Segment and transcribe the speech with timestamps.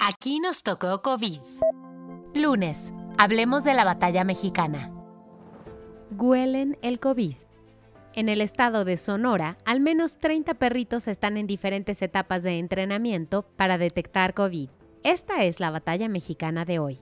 [0.00, 1.40] Aquí nos tocó COVID.
[2.34, 4.90] Lunes, hablemos de la batalla mexicana.
[6.16, 7.34] Huelen el COVID.
[8.14, 13.42] En el estado de Sonora, al menos 30 perritos están en diferentes etapas de entrenamiento
[13.56, 14.70] para detectar COVID.
[15.02, 17.00] Esta es la batalla mexicana de hoy.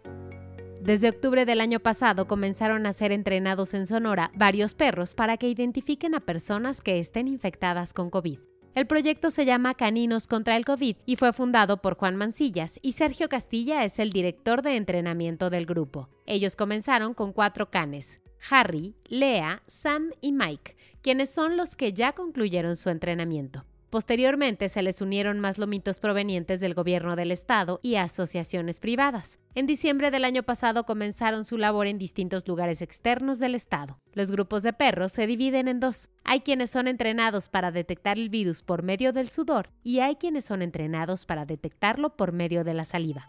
[0.81, 5.49] Desde octubre del año pasado comenzaron a ser entrenados en Sonora varios perros para que
[5.49, 8.39] identifiquen a personas que estén infectadas con COVID.
[8.77, 12.93] El proyecto se llama Caninos contra el COVID y fue fundado por Juan Mancillas y
[12.93, 16.11] Sergio Castilla es el director de entrenamiento del grupo.
[16.26, 18.20] Ellos comenzaron con cuatro canes,
[18.50, 23.64] Harry, Lea, Sam y Mike, quienes son los que ya concluyeron su entrenamiento.
[23.90, 29.39] Posteriormente se les unieron más lomitos provenientes del gobierno del estado y asociaciones privadas.
[29.54, 33.98] En diciembre del año pasado comenzaron su labor en distintos lugares externos del estado.
[34.12, 36.11] Los grupos de perros se dividen en dos.
[36.25, 40.45] Hay quienes son entrenados para detectar el virus por medio del sudor y hay quienes
[40.45, 43.28] son entrenados para detectarlo por medio de la saliva.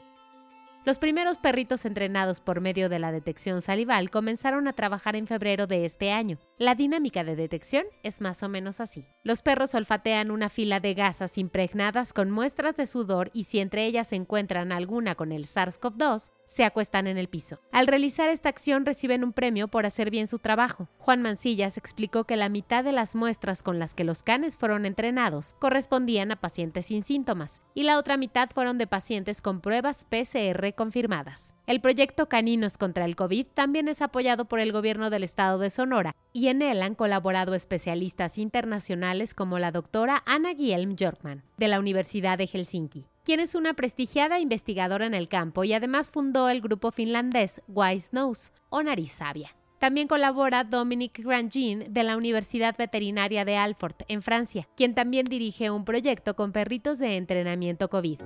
[0.87, 5.67] Los primeros perritos entrenados por medio de la detección salival comenzaron a trabajar en febrero
[5.67, 6.37] de este año.
[6.57, 9.05] La dinámica de detección es más o menos así.
[9.21, 13.85] Los perros olfatean una fila de gasas impregnadas con muestras de sudor y si entre
[13.85, 17.59] ellas se encuentran alguna con el SARS-CoV-2, se acuestan en el piso.
[17.73, 20.87] Al realizar esta acción reciben un premio por hacer bien su trabajo.
[20.99, 24.85] Juan Mancillas explicó que la mitad de las muestras con las que los canes fueron
[24.85, 30.05] entrenados correspondían a pacientes sin síntomas y la otra mitad fueron de pacientes con pruebas
[30.05, 31.53] PCR confirmadas.
[31.65, 35.69] El proyecto Caninos contra el COVID también es apoyado por el gobierno del estado de
[35.69, 41.67] Sonora y en él han colaborado especialistas internacionales como la doctora Anna Guilm Jorkman de
[41.67, 46.47] la Universidad de Helsinki quien es una prestigiada investigadora en el campo y además fundó
[46.47, 49.53] el grupo finlandés Wise Nose o Nariz Sabia.
[49.79, 55.69] También colabora Dominic Grandjean de la Universidad Veterinaria de Alfort, en Francia, quien también dirige
[55.69, 58.19] un proyecto con perritos de entrenamiento COVID.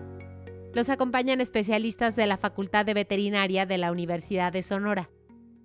[0.73, 5.09] Los acompañan especialistas de la Facultad de Veterinaria de la Universidad de Sonora.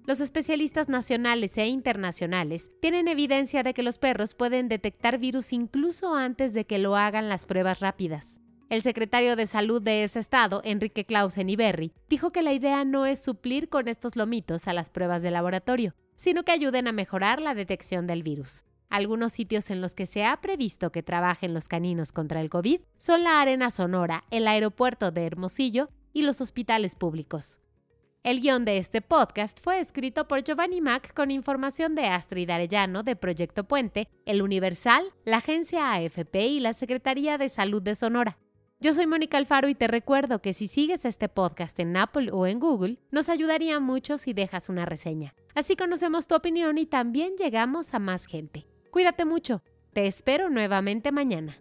[0.05, 6.17] Los especialistas nacionales e internacionales tienen evidencia de que los perros pueden detectar virus incluso
[6.17, 8.41] antes de que lo hagan las pruebas rápidas.
[8.69, 13.07] El secretario de Salud de ese estado, Enrique Clausen Iberri, dijo que la idea no
[13.07, 17.41] es suplir con estos lomitos a las pruebas de laboratorio, sino que ayuden a mejorar
[17.41, 18.65] la detección del virus.
[18.89, 22.81] Algunos sitios en los que se ha previsto que trabajen los caninos contra el COVID
[22.97, 27.61] son la Arena Sonora, el aeropuerto de Hermosillo y los hospitales públicos.
[28.23, 33.05] El guion de este podcast fue escrito por Giovanni Mac con información de Astrid Arellano
[33.05, 38.39] de Proyecto Puente, El Universal, la agencia AFP y la Secretaría de Salud de Sonora.
[38.81, 42.47] Yo soy Mónica Alfaro y te recuerdo que si sigues este podcast en Apple o
[42.47, 45.35] en Google, nos ayudaría mucho si dejas una reseña.
[45.55, 48.67] Así conocemos tu opinión y también llegamos a más gente.
[48.97, 49.63] Cuídate mucho.
[49.93, 51.59] Te espero nuevamente mañana.